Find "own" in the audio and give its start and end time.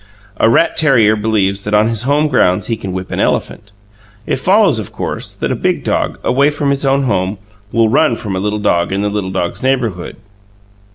6.87-7.03